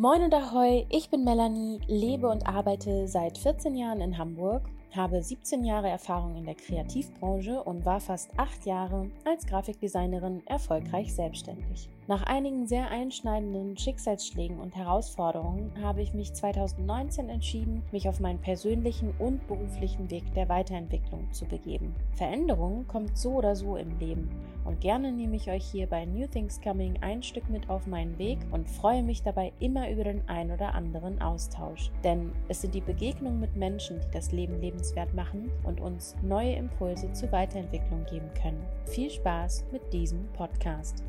Moin 0.00 0.22
und 0.22 0.32
Ahoi, 0.32 0.86
ich 0.88 1.10
bin 1.10 1.22
Melanie, 1.22 1.78
lebe 1.86 2.26
und 2.26 2.46
arbeite 2.46 3.06
seit 3.06 3.36
14 3.36 3.76
Jahren 3.76 4.00
in 4.00 4.16
Hamburg, 4.16 4.62
habe 4.96 5.22
17 5.22 5.64
Jahre 5.64 5.90
Erfahrung 5.90 6.34
in 6.34 6.46
der 6.46 6.54
Kreativbranche 6.54 7.62
und 7.62 7.84
war 7.84 8.00
fast 8.00 8.30
8 8.38 8.64
Jahre 8.64 9.10
als 9.26 9.44
Grafikdesignerin 9.44 10.40
erfolgreich 10.46 11.14
selbstständig. 11.14 11.90
Nach 12.08 12.24
einigen 12.24 12.66
sehr 12.66 12.90
einschneidenden 12.90 13.76
Schicksalsschlägen 13.76 14.58
und 14.58 14.74
Herausforderungen 14.74 15.70
habe 15.82 16.02
ich 16.02 16.14
mich 16.14 16.34
2019 16.34 17.28
entschieden, 17.28 17.84
mich 17.92 18.08
auf 18.08 18.18
meinen 18.18 18.40
persönlichen 18.40 19.14
und 19.20 19.46
beruflichen 19.46 20.10
Weg 20.10 20.24
der 20.34 20.48
Weiterentwicklung 20.48 21.32
zu 21.32 21.44
begeben. 21.44 21.94
Veränderung 22.16 22.88
kommt 22.88 23.16
so 23.16 23.34
oder 23.34 23.54
so 23.54 23.76
im 23.76 24.00
Leben 24.00 24.28
und 24.64 24.80
gerne 24.80 25.12
nehme 25.12 25.36
ich 25.36 25.48
euch 25.48 25.64
hier 25.64 25.86
bei 25.86 26.04
New 26.04 26.26
Things 26.26 26.60
Coming 26.60 26.98
ein 27.02 27.22
Stück 27.22 27.48
mit 27.48 27.70
auf 27.70 27.86
meinen 27.86 28.18
Weg 28.18 28.38
und 28.50 28.68
freue 28.68 29.04
mich 29.04 29.22
dabei 29.22 29.52
immer 29.60 29.88
über 29.88 30.02
den 30.02 30.28
ein 30.28 30.50
oder 30.50 30.74
anderen 30.74 31.22
Austausch. 31.22 31.92
Denn 32.02 32.32
es 32.48 32.62
sind 32.62 32.74
die 32.74 32.80
Begegnungen 32.80 33.38
mit 33.38 33.54
Menschen, 33.54 34.00
die 34.00 34.10
das 34.12 34.32
Leben 34.32 34.60
lebenswert 34.60 35.14
machen 35.14 35.52
und 35.62 35.80
uns 35.80 36.16
neue 36.22 36.54
Impulse 36.54 37.12
zur 37.12 37.30
Weiterentwicklung 37.30 38.04
geben 38.06 38.28
können. 38.40 38.62
Viel 38.86 39.08
Spaß 39.08 39.66
mit 39.70 39.92
diesem 39.92 40.26
Podcast. 40.32 41.04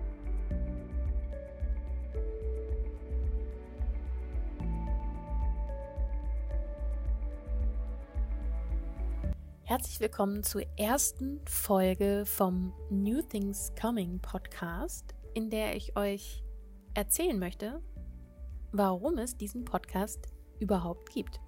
Herzlich 9.66 10.02
willkommen 10.02 10.44
zur 10.44 10.64
ersten 10.78 11.40
Folge 11.48 12.26
vom 12.26 12.74
New 12.90 13.22
Things 13.22 13.72
Coming 13.80 14.20
Podcast, 14.20 15.16
in 15.34 15.50
der 15.50 15.78
ich 15.78 15.96
euch 15.96 16.44
erzählen 16.94 17.40
möchte, 17.40 17.82
warum 18.74 19.18
es 19.18 19.38
diesen 19.38 19.64
Podcast 19.64 20.28
überhaupt 20.60 21.12
gibt. 21.12 21.40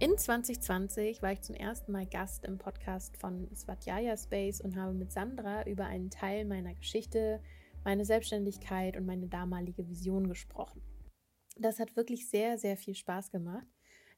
In 0.00 0.18
2020 0.18 1.22
war 1.22 1.32
ich 1.32 1.40
zum 1.40 1.54
ersten 1.54 1.92
Mal 1.92 2.04
Gast 2.04 2.44
im 2.44 2.58
Podcast 2.58 3.16
von 3.16 3.48
Svatjaya 3.56 4.18
Space 4.18 4.60
und 4.60 4.76
habe 4.76 4.92
mit 4.92 5.10
Sandra 5.10 5.66
über 5.66 5.86
einen 5.86 6.10
Teil 6.10 6.44
meiner 6.44 6.74
Geschichte, 6.74 7.40
meine 7.84 8.04
Selbstständigkeit 8.04 8.98
und 8.98 9.06
meine 9.06 9.28
damalige 9.28 9.88
Vision 9.88 10.28
gesprochen. 10.28 10.82
Das 11.56 11.80
hat 11.80 11.96
wirklich 11.96 12.28
sehr, 12.28 12.58
sehr 12.58 12.76
viel 12.76 12.94
Spaß 12.94 13.30
gemacht. 13.30 13.66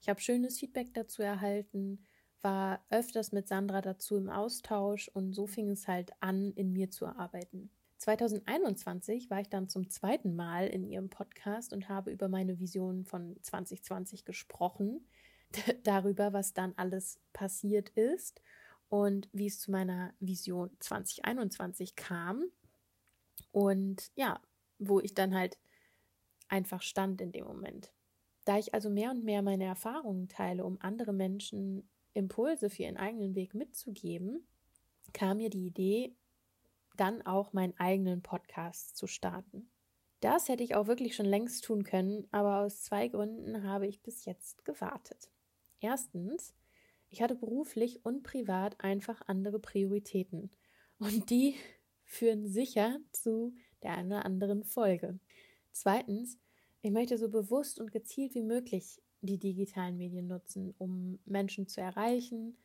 Ich 0.00 0.08
habe 0.08 0.20
schönes 0.20 0.58
Feedback 0.58 0.92
dazu 0.92 1.22
erhalten 1.22 2.04
war 2.42 2.84
öfters 2.90 3.32
mit 3.32 3.48
Sandra 3.48 3.80
dazu 3.80 4.16
im 4.16 4.28
Austausch 4.28 5.08
und 5.08 5.32
so 5.32 5.46
fing 5.46 5.70
es 5.70 5.88
halt 5.88 6.12
an, 6.20 6.52
in 6.52 6.72
mir 6.72 6.90
zu 6.90 7.06
arbeiten. 7.06 7.70
2021 7.98 9.30
war 9.30 9.40
ich 9.40 9.48
dann 9.48 9.68
zum 9.68 9.88
zweiten 9.88 10.34
Mal 10.34 10.66
in 10.66 10.84
ihrem 10.84 11.08
Podcast 11.08 11.72
und 11.72 11.88
habe 11.88 12.10
über 12.10 12.28
meine 12.28 12.58
Vision 12.58 13.04
von 13.04 13.36
2020 13.42 14.24
gesprochen, 14.24 15.06
darüber, 15.84 16.32
was 16.32 16.52
dann 16.52 16.72
alles 16.76 17.20
passiert 17.32 17.90
ist 17.90 18.42
und 18.88 19.28
wie 19.32 19.46
es 19.46 19.60
zu 19.60 19.70
meiner 19.70 20.12
Vision 20.18 20.70
2021 20.80 21.94
kam 21.94 22.44
und 23.52 24.10
ja, 24.16 24.40
wo 24.78 24.98
ich 24.98 25.14
dann 25.14 25.34
halt 25.34 25.58
einfach 26.48 26.82
stand 26.82 27.20
in 27.20 27.30
dem 27.30 27.44
Moment. 27.46 27.92
Da 28.44 28.58
ich 28.58 28.74
also 28.74 28.90
mehr 28.90 29.12
und 29.12 29.24
mehr 29.24 29.42
meine 29.42 29.64
Erfahrungen 29.64 30.28
teile, 30.28 30.64
um 30.64 30.76
andere 30.80 31.12
Menschen 31.12 31.88
Impulse 32.14 32.70
für 32.70 32.82
ihren 32.84 32.96
eigenen 32.96 33.34
Weg 33.34 33.54
mitzugeben, 33.54 34.46
kam 35.12 35.38
mir 35.38 35.50
die 35.50 35.66
Idee, 35.66 36.14
dann 36.96 37.22
auch 37.22 37.52
meinen 37.52 37.76
eigenen 37.78 38.22
Podcast 38.22 38.96
zu 38.96 39.06
starten. 39.06 39.70
Das 40.20 40.48
hätte 40.48 40.62
ich 40.62 40.74
auch 40.74 40.86
wirklich 40.86 41.16
schon 41.16 41.26
längst 41.26 41.64
tun 41.64 41.82
können, 41.82 42.28
aber 42.30 42.60
aus 42.60 42.82
zwei 42.82 43.08
Gründen 43.08 43.64
habe 43.64 43.86
ich 43.86 44.02
bis 44.02 44.24
jetzt 44.24 44.64
gewartet. 44.64 45.30
Erstens, 45.80 46.54
ich 47.08 47.22
hatte 47.22 47.34
beruflich 47.34 48.04
und 48.04 48.22
privat 48.22 48.80
einfach 48.80 49.20
andere 49.26 49.58
Prioritäten 49.58 50.50
und 50.98 51.28
die 51.30 51.56
führen 52.04 52.46
sicher 52.46 52.98
zu 53.10 53.54
der 53.82 53.92
einen 53.92 54.12
oder 54.12 54.24
anderen 54.24 54.64
Folge. 54.64 55.18
Zweitens, 55.72 56.38
ich 56.82 56.90
möchte 56.90 57.18
so 57.18 57.28
bewusst 57.28 57.80
und 57.80 57.90
gezielt 57.90 58.34
wie 58.34 58.42
möglich 58.42 59.02
die 59.22 59.38
digitalen 59.38 59.96
Medien 59.96 60.26
nutzen, 60.26 60.74
um 60.78 61.18
Menschen 61.24 61.68
zu 61.68 61.80
erreichen. 61.80 62.58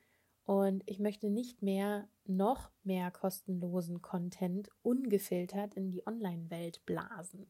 Und 0.45 0.83
ich 0.85 0.99
möchte 0.99 1.29
nicht 1.29 1.61
mehr 1.61 2.07
noch 2.25 2.71
mehr 2.83 3.11
kostenlosen 3.11 4.01
Content 4.01 4.69
ungefiltert 4.81 5.75
in 5.75 5.91
die 5.91 6.05
Online-Welt 6.07 6.85
blasen. 6.85 7.47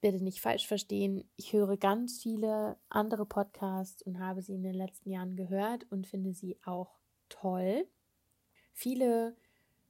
Bitte 0.00 0.22
nicht 0.22 0.40
falsch 0.40 0.66
verstehen, 0.66 1.24
ich 1.36 1.52
höre 1.54 1.78
ganz 1.78 2.20
viele 2.20 2.76
andere 2.90 3.24
Podcasts 3.24 4.02
und 4.02 4.18
habe 4.18 4.42
sie 4.42 4.54
in 4.54 4.62
den 4.62 4.74
letzten 4.74 5.10
Jahren 5.10 5.34
gehört 5.34 5.90
und 5.90 6.06
finde 6.06 6.34
sie 6.34 6.58
auch 6.64 6.98
toll. 7.30 7.86
Viele, 8.72 9.34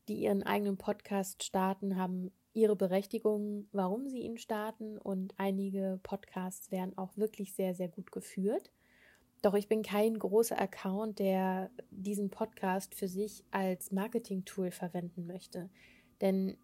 die 0.06 0.20
ihren 0.20 0.44
eigenen 0.44 0.76
Podcast 0.76 1.42
starten, 1.42 1.96
haben 1.96 2.30
ihre 2.54 2.76
Berechtigung, 2.76 3.68
warum 3.72 4.08
sie 4.08 4.20
ihn 4.20 4.38
starten 4.38 4.96
und 4.98 5.34
einige 5.36 6.00
Podcasts 6.02 6.70
werden 6.70 6.96
auch 6.96 7.16
wirklich 7.16 7.54
sehr, 7.54 7.74
sehr 7.74 7.88
gut 7.88 8.12
geführt. 8.12 8.70
Doch 9.42 9.54
ich 9.54 9.68
bin 9.68 9.82
kein 9.82 10.18
großer 10.18 10.58
Account, 10.58 11.18
der 11.18 11.70
diesen 11.90 12.30
Podcast 12.30 12.94
für 12.94 13.08
sich 13.08 13.44
als 13.50 13.92
Marketing-Tool 13.92 14.70
verwenden 14.70 15.26
möchte. 15.26 15.68
Denn 16.22 16.56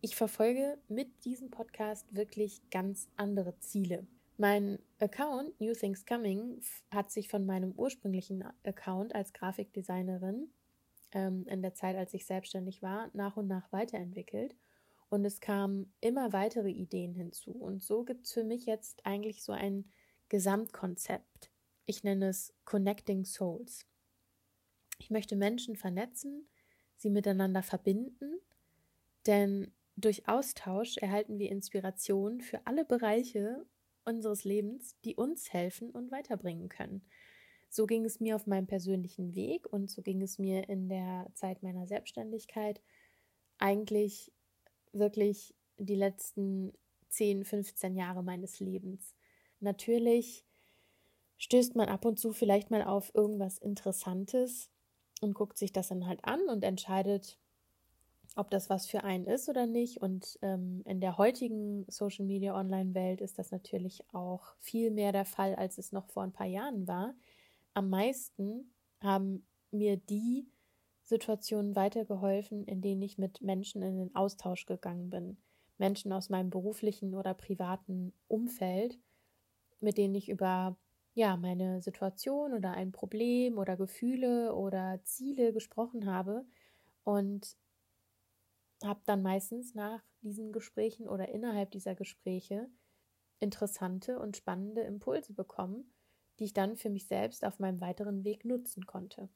ich 0.00 0.16
verfolge 0.16 0.78
mit 0.88 1.24
diesem 1.24 1.50
Podcast 1.50 2.06
wirklich 2.14 2.62
ganz 2.70 3.08
andere 3.16 3.58
Ziele. 3.58 4.06
Mein 4.36 4.78
Account 5.00 5.60
New 5.60 5.74
Things 5.74 6.06
Coming 6.06 6.60
hat 6.90 7.10
sich 7.10 7.28
von 7.28 7.44
meinem 7.44 7.72
ursprünglichen 7.72 8.44
Account 8.64 9.14
als 9.14 9.32
Grafikdesignerin 9.32 10.48
ähm, 11.12 11.46
in 11.46 11.62
der 11.62 11.74
Zeit, 11.74 11.96
als 11.96 12.14
ich 12.14 12.26
selbstständig 12.26 12.82
war, 12.82 13.10
nach 13.12 13.36
und 13.36 13.46
nach 13.46 13.70
weiterentwickelt. 13.72 14.56
Und 15.14 15.24
es 15.24 15.40
kamen 15.40 15.94
immer 16.00 16.32
weitere 16.32 16.70
Ideen 16.70 17.14
hinzu. 17.14 17.52
Und 17.52 17.84
so 17.84 18.02
gibt 18.02 18.26
es 18.26 18.32
für 18.32 18.42
mich 18.42 18.66
jetzt 18.66 19.06
eigentlich 19.06 19.44
so 19.44 19.52
ein 19.52 19.84
Gesamtkonzept. 20.28 21.52
Ich 21.86 22.02
nenne 22.02 22.30
es 22.30 22.52
Connecting 22.64 23.24
Souls. 23.24 23.86
Ich 24.98 25.10
möchte 25.10 25.36
Menschen 25.36 25.76
vernetzen, 25.76 26.48
sie 26.96 27.10
miteinander 27.10 27.62
verbinden, 27.62 28.40
denn 29.24 29.72
durch 29.94 30.26
Austausch 30.26 30.96
erhalten 30.96 31.38
wir 31.38 31.52
Inspiration 31.52 32.40
für 32.40 32.66
alle 32.66 32.84
Bereiche 32.84 33.64
unseres 34.04 34.42
Lebens, 34.42 34.96
die 35.04 35.14
uns 35.14 35.52
helfen 35.52 35.90
und 35.90 36.10
weiterbringen 36.10 36.68
können. 36.68 37.06
So 37.68 37.86
ging 37.86 38.04
es 38.04 38.18
mir 38.18 38.34
auf 38.34 38.48
meinem 38.48 38.66
persönlichen 38.66 39.36
Weg 39.36 39.72
und 39.72 39.92
so 39.92 40.02
ging 40.02 40.22
es 40.22 40.40
mir 40.40 40.68
in 40.68 40.88
der 40.88 41.30
Zeit 41.34 41.62
meiner 41.62 41.86
Selbstständigkeit 41.86 42.82
eigentlich 43.58 44.32
wirklich 44.98 45.54
die 45.78 45.96
letzten 45.96 46.72
10, 47.08 47.44
15 47.44 47.96
Jahre 47.96 48.22
meines 48.22 48.60
Lebens. 48.60 49.14
Natürlich 49.60 50.44
stößt 51.38 51.76
man 51.76 51.88
ab 51.88 52.04
und 52.04 52.18
zu 52.18 52.32
vielleicht 52.32 52.70
mal 52.70 52.82
auf 52.82 53.14
irgendwas 53.14 53.58
Interessantes 53.58 54.70
und 55.20 55.34
guckt 55.34 55.58
sich 55.58 55.72
das 55.72 55.88
dann 55.88 56.06
halt 56.06 56.24
an 56.24 56.40
und 56.48 56.64
entscheidet, 56.64 57.38
ob 58.36 58.50
das 58.50 58.68
was 58.68 58.86
für 58.86 59.04
einen 59.04 59.26
ist 59.26 59.48
oder 59.48 59.66
nicht. 59.66 59.98
Und 60.02 60.38
ähm, 60.42 60.82
in 60.84 61.00
der 61.00 61.18
heutigen 61.18 61.84
Social 61.88 62.24
Media 62.24 62.58
Online-Welt 62.58 63.20
ist 63.20 63.38
das 63.38 63.50
natürlich 63.50 64.04
auch 64.12 64.54
viel 64.58 64.90
mehr 64.90 65.12
der 65.12 65.24
Fall, 65.24 65.54
als 65.54 65.78
es 65.78 65.92
noch 65.92 66.08
vor 66.08 66.22
ein 66.24 66.32
paar 66.32 66.46
Jahren 66.46 66.86
war. 66.86 67.14
Am 67.74 67.90
meisten 67.90 68.72
haben 69.00 69.46
mir 69.70 69.96
die 69.96 70.48
Situationen 71.04 71.76
weitergeholfen, 71.76 72.64
in 72.66 72.82
denen 72.82 73.02
ich 73.02 73.18
mit 73.18 73.42
Menschen 73.42 73.82
in 73.82 73.98
den 73.98 74.14
Austausch 74.16 74.66
gegangen 74.66 75.10
bin. 75.10 75.38
Menschen 75.78 76.12
aus 76.12 76.30
meinem 76.30 76.50
beruflichen 76.50 77.14
oder 77.14 77.34
privaten 77.34 78.12
Umfeld, 78.28 78.98
mit 79.80 79.98
denen 79.98 80.14
ich 80.14 80.28
über 80.28 80.76
ja, 81.14 81.36
meine 81.36 81.80
Situation 81.82 82.54
oder 82.54 82.72
ein 82.72 82.92
Problem 82.92 83.58
oder 83.58 83.76
Gefühle 83.76 84.54
oder 84.54 85.00
Ziele 85.04 85.52
gesprochen 85.52 86.06
habe 86.06 86.44
und 87.04 87.56
habe 88.84 89.00
dann 89.06 89.22
meistens 89.22 89.74
nach 89.74 90.02
diesen 90.20 90.52
Gesprächen 90.52 91.08
oder 91.08 91.28
innerhalb 91.28 91.70
dieser 91.72 91.94
Gespräche 91.96 92.68
interessante 93.40 94.18
und 94.20 94.36
spannende 94.36 94.82
Impulse 94.82 95.32
bekommen, 95.34 95.92
die 96.38 96.44
ich 96.44 96.52
dann 96.54 96.76
für 96.76 96.90
mich 96.90 97.06
selbst 97.06 97.44
auf 97.44 97.58
meinem 97.58 97.80
weiteren 97.80 98.24
Weg 98.24 98.44
nutzen 98.44 98.86
konnte. 98.86 99.28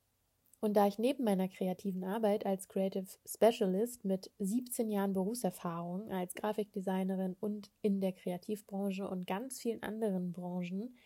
Und 0.61 0.77
da 0.77 0.89
ich 0.89 0.99
neben 0.99 1.23
meiner 1.23 1.49
kreativen 1.49 2.03
Arbeit 2.03 2.45
als 2.45 2.67
Creative 2.67 3.07
Specialist 3.25 4.05
mit 4.05 4.33
17 4.41 4.91
Jahren 4.91 5.13
Berufserfahrung 5.13 6.11
als 6.11 6.35
Grafikdesignerin 6.35 7.37
und 7.39 7.71
in 7.81 8.01
der 8.01 8.13
Kreativbranche 8.13 9.09
und 9.09 9.27
ganz 9.27 9.61
vielen 9.61 9.83
anderen 9.83 10.33
Branchen 10.33 10.97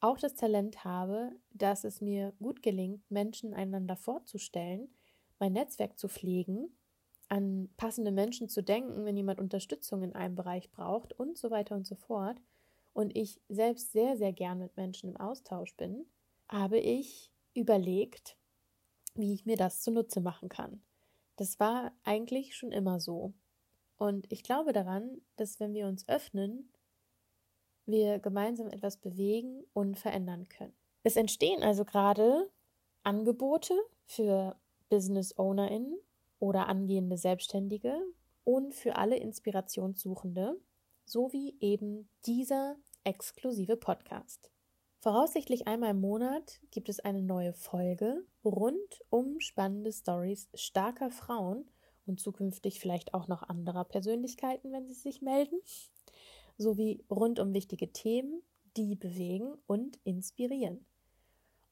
auch 0.00 0.18
das 0.18 0.34
Talent 0.34 0.84
habe, 0.84 1.32
dass 1.52 1.84
es 1.84 2.00
mir 2.00 2.32
gut 2.38 2.62
gelingt, 2.62 3.10
Menschen 3.10 3.54
einander 3.54 3.96
vorzustellen, 3.96 4.88
mein 5.38 5.52
Netzwerk 5.52 5.98
zu 5.98 6.08
pflegen, 6.08 6.76
an 7.28 7.70
passende 7.76 8.12
Menschen 8.12 8.48
zu 8.48 8.62
denken, 8.62 9.04
wenn 9.04 9.16
jemand 9.16 9.40
Unterstützung 9.40 10.02
in 10.02 10.14
einem 10.14 10.34
Bereich 10.34 10.70
braucht 10.70 11.12
und 11.18 11.38
so 11.38 11.50
weiter 11.50 11.74
und 11.74 11.86
so 11.86 11.94
fort. 11.94 12.38
Und 12.92 13.16
ich 13.16 13.40
selbst 13.48 13.92
sehr, 13.92 14.16
sehr 14.16 14.32
gern 14.32 14.58
mit 14.58 14.76
Menschen 14.76 15.10
im 15.10 15.16
Austausch 15.16 15.74
bin, 15.74 16.04
habe 16.48 16.78
ich 16.78 17.32
überlegt, 17.54 18.36
wie 19.14 19.32
ich 19.32 19.46
mir 19.46 19.56
das 19.56 19.80
zunutze 19.82 20.20
machen 20.20 20.48
kann. 20.48 20.82
Das 21.36 21.58
war 21.60 21.92
eigentlich 22.04 22.56
schon 22.56 22.72
immer 22.72 23.00
so. 23.00 23.32
Und 23.96 24.30
ich 24.30 24.42
glaube 24.42 24.72
daran, 24.72 25.20
dass 25.36 25.60
wenn 25.60 25.74
wir 25.74 25.86
uns 25.86 26.08
öffnen, 26.08 26.70
wir 27.86 28.18
gemeinsam 28.18 28.68
etwas 28.68 28.96
bewegen 28.96 29.64
und 29.72 29.98
verändern 29.98 30.48
können. 30.48 30.74
Es 31.02 31.16
entstehen 31.16 31.62
also 31.62 31.84
gerade 31.84 32.50
Angebote 33.02 33.74
für 34.06 34.56
Business 34.88 35.36
OwnerInnen 35.38 35.98
oder 36.38 36.68
angehende 36.68 37.18
Selbstständige 37.18 37.94
und 38.44 38.74
für 38.74 38.96
alle 38.96 39.16
Inspirationssuchende, 39.16 40.58
sowie 41.04 41.56
eben 41.60 42.08
dieser 42.26 42.76
exklusive 43.04 43.76
Podcast. 43.76 44.50
Voraussichtlich 45.04 45.68
einmal 45.68 45.90
im 45.90 46.00
Monat 46.00 46.60
gibt 46.70 46.88
es 46.88 46.98
eine 46.98 47.20
neue 47.20 47.52
Folge 47.52 48.24
rund 48.42 49.02
um 49.10 49.38
spannende 49.38 49.92
Stories 49.92 50.48
starker 50.54 51.10
Frauen 51.10 51.68
und 52.06 52.20
zukünftig 52.20 52.80
vielleicht 52.80 53.12
auch 53.12 53.28
noch 53.28 53.42
anderer 53.42 53.84
Persönlichkeiten, 53.84 54.72
wenn 54.72 54.86
sie 54.86 54.94
sich 54.94 55.20
melden, 55.20 55.60
sowie 56.56 57.04
rund 57.10 57.38
um 57.38 57.52
wichtige 57.52 57.92
Themen, 57.92 58.40
die 58.78 58.96
bewegen 58.96 59.58
und 59.66 59.98
inspirieren. 60.04 60.86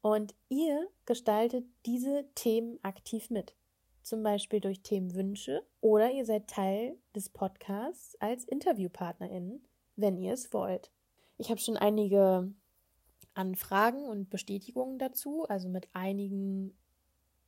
Und 0.02 0.34
ihr 0.50 0.86
gestaltet 1.06 1.64
diese 1.86 2.26
Themen 2.34 2.80
aktiv 2.82 3.30
mit, 3.30 3.54
zum 4.02 4.22
Beispiel 4.22 4.60
durch 4.60 4.82
Themenwünsche 4.82 5.66
oder 5.80 6.10
ihr 6.10 6.26
seid 6.26 6.48
Teil 6.48 6.98
des 7.16 7.30
Podcasts 7.30 8.14
als 8.20 8.44
InterviewpartnerInnen, 8.44 9.66
wenn 9.96 10.18
ihr 10.18 10.34
es 10.34 10.52
wollt. 10.52 10.92
Ich 11.38 11.48
habe 11.48 11.60
schon 11.60 11.78
einige 11.78 12.52
Anfragen 13.34 14.04
und 14.04 14.30
Bestätigungen 14.30 14.98
dazu, 14.98 15.48
also 15.48 15.68
mit 15.68 15.88
einigen 15.92 16.76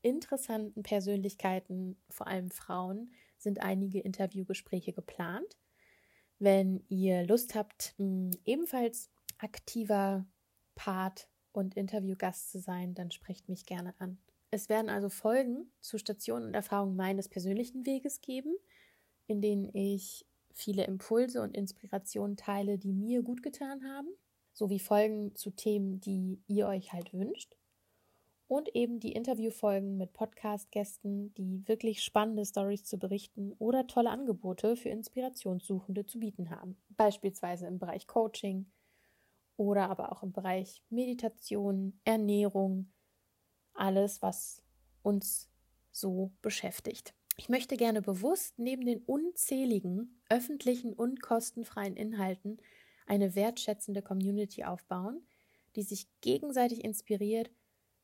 interessanten 0.03 0.83
Persönlichkeiten, 0.83 1.97
vor 2.11 2.27
allem 2.27 2.51
Frauen, 2.51 3.13
sind 3.39 3.61
einige 3.61 4.01
Interviewgespräche 4.01 4.93
geplant. 4.93 5.57
Wenn 6.39 6.85
ihr 6.89 7.27
Lust 7.27 7.55
habt, 7.55 7.95
ebenfalls 8.45 9.11
aktiver 9.39 10.27
Part 10.75 11.29
und 11.53 11.77
Interviewgast 11.77 12.51
zu 12.51 12.59
sein, 12.59 12.95
dann 12.95 13.11
sprecht 13.11 13.49
mich 13.49 13.67
gerne 13.67 13.95
an. 13.99 14.19
Es 14.51 14.69
werden 14.69 14.89
also 14.89 15.09
Folgen 15.09 15.71
zu 15.81 15.99
Stationen 15.99 16.47
und 16.47 16.55
Erfahrungen 16.55 16.97
meines 16.97 17.29
persönlichen 17.29 17.87
Weges 17.87 18.21
geben, 18.21 18.55
in 19.27 19.41
denen 19.41 19.75
ich 19.75 20.27
viele 20.53 20.85
Impulse 20.85 21.43
und 21.43 21.57
Inspirationen 21.57 22.37
teile, 22.37 22.79
die 22.79 22.93
mir 22.93 23.23
gut 23.23 23.43
getan 23.43 23.85
haben 23.85 24.09
sowie 24.55 24.79
Folgen 24.79 25.35
zu 25.35 25.51
Themen, 25.51 26.01
die 26.01 26.41
ihr 26.47 26.67
euch 26.67 26.93
halt 26.93 27.13
wünscht. 27.13 27.57
Und 28.47 28.75
eben 28.75 29.01
die 29.01 29.13
Interviewfolgen 29.13 29.97
mit 29.97 30.13
Podcast-Gästen, 30.13 31.35
die 31.35 31.67
wirklich 31.67 32.03
spannende 32.03 32.45
Stories 32.45 32.85
zu 32.85 32.99
berichten 32.99 33.53
oder 33.59 33.87
tolle 33.87 34.11
Angebote 34.11 34.77
für 34.77 34.91
Inspirationssuchende 34.91 36.07
zu 36.07 36.21
bieten 36.21 36.51
haben. 36.51 36.77
Beispielsweise 36.91 37.67
im 37.67 37.79
Bereich 37.79 38.07
Coaching 38.07 38.71
oder 39.57 39.91
aber 39.91 40.13
auch 40.13 40.23
im 40.23 40.33
Bereich 40.33 40.83
Meditation, 40.89 41.99
Ernährung, 42.05 42.93
alles, 43.73 44.23
was 44.23 44.63
uns 45.03 45.51
so 45.91 46.33
beschäftigt. 46.43 47.15
Ich 47.37 47.49
möchte 47.49 47.77
gerne 47.77 48.03
bewusst 48.03 48.59
neben 48.59 48.85
den 48.85 49.03
unzähligen 49.03 50.21
öffentlichen 50.29 50.93
und 50.93 51.21
kostenfreien 51.21 51.97
Inhalten 51.97 52.59
eine 53.07 53.35
wertschätzende 53.35 54.03
Community 54.03 54.65
aufbauen, 54.65 55.27
die 55.77 55.83
sich 55.83 56.09
gegenseitig 56.21 56.85
inspiriert, 56.85 57.51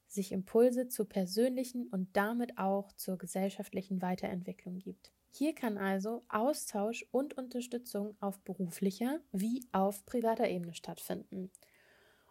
sich 0.07 0.33
Impulse 0.33 0.89
zur 0.89 1.09
persönlichen 1.09 1.89
und 1.89 2.09
damit 2.17 2.59
auch 2.59 2.93
zur 2.93 3.17
gesellschaftlichen 3.17 4.03
Weiterentwicklung 4.03 4.79
gibt. 4.79 5.13
Hier 5.33 5.55
kann 5.55 5.79
also 5.79 6.25
Austausch 6.29 7.07
und 7.13 7.39
Unterstützung 7.39 8.17
auf 8.21 8.41
beruflicher 8.41 9.21
wie 9.31 9.65
auf 9.71 10.05
privater 10.05 10.49
Ebene 10.49 10.75
stattfinden. 10.75 11.51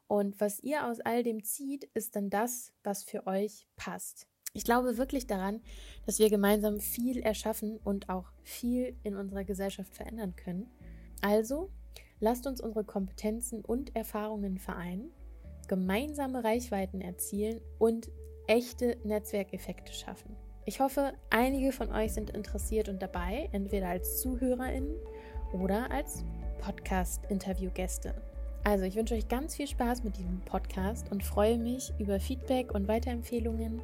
Und 0.07 0.41
was 0.41 0.59
ihr 0.59 0.85
aus 0.85 0.99
all 0.99 1.23
dem 1.23 1.43
zieht, 1.43 1.85
ist 1.93 2.15
dann 2.15 2.29
das, 2.29 2.73
was 2.83 3.03
für 3.03 3.25
euch 3.27 3.67
passt. 3.77 4.27
Ich 4.53 4.63
glaube 4.63 4.97
wirklich 4.97 5.27
daran, 5.27 5.61
dass 6.05 6.19
wir 6.19 6.29
gemeinsam 6.29 6.79
viel 6.79 7.19
erschaffen 7.19 7.77
und 7.77 8.09
auch 8.09 8.31
viel 8.41 8.97
in 9.03 9.15
unserer 9.15 9.43
Gesellschaft 9.43 9.93
verändern 9.93 10.35
können. 10.35 10.69
Also 11.21 11.69
Lasst 12.19 12.47
uns 12.47 12.61
unsere 12.61 12.83
Kompetenzen 12.83 13.63
und 13.63 13.95
Erfahrungen 13.95 14.57
vereinen, 14.57 15.11
gemeinsame 15.67 16.43
Reichweiten 16.43 17.01
erzielen 17.01 17.61
und 17.77 18.09
echte 18.47 18.97
Netzwerkeffekte 19.03 19.93
schaffen. 19.93 20.35
Ich 20.65 20.79
hoffe, 20.79 21.13
einige 21.29 21.71
von 21.71 21.91
euch 21.91 22.13
sind 22.13 22.31
interessiert 22.31 22.89
und 22.89 23.01
dabei, 23.01 23.49
entweder 23.53 23.87
als 23.87 24.19
ZuhörerInnen 24.21 24.95
oder 25.53 25.89
als 25.91 26.25
Podcast-Interviewgäste. 26.59 28.13
Also, 28.65 28.83
ich 28.83 28.95
wünsche 28.95 29.15
euch 29.15 29.27
ganz 29.29 29.55
viel 29.55 29.67
Spaß 29.67 30.03
mit 30.03 30.17
diesem 30.17 30.41
Podcast 30.41 31.11
und 31.11 31.23
freue 31.23 31.57
mich 31.57 31.93
über 31.97 32.19
Feedback 32.19 32.73
und 32.73 32.87
Weiterempfehlungen. 32.87 33.81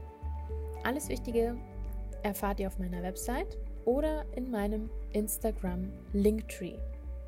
Alles 0.84 1.08
Wichtige 1.08 1.56
erfahrt 2.24 2.60
ihr 2.60 2.68
auf 2.68 2.78
meiner 2.78 3.02
Website 3.02 3.58
oder 3.86 4.26
in 4.36 4.52
meinem 4.52 4.90
Instagram 5.14 5.92
Linktree. 6.12 6.76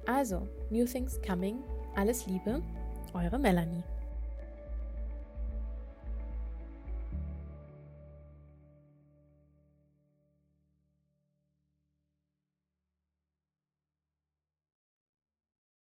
Also, 0.08 0.48
New 0.70 0.86
Things 0.86 1.20
Coming. 1.22 1.58
Alles 1.96 2.26
Liebe, 2.28 2.62
eure 3.14 3.38
Melanie. 3.38 3.84